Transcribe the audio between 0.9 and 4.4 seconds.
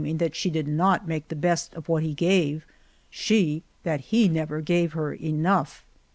make the best of what he gave, she that he